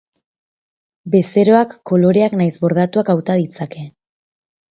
[1.15, 3.85] Bezeroak koloreak nahiz bordatuak hauta ditzake.